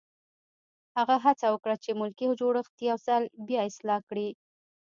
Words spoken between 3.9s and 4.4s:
کړي.